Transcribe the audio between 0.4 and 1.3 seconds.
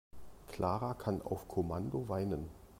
Clara kann